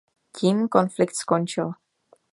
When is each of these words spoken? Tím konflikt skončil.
Tím 0.37 0.67
konflikt 0.67 1.15
skončil. 1.15 1.71